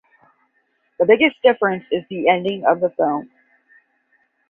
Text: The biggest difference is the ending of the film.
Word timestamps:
The 0.97 1.05
biggest 1.05 1.39
difference 1.43 1.83
is 1.91 2.03
the 2.09 2.27
ending 2.27 2.65
of 2.65 2.79
the 2.79 2.89
film. 2.89 3.29